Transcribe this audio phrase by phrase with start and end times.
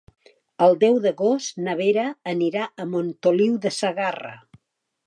[0.67, 4.35] El deu d'agost na Vera anirà a Montoliu de Segarra.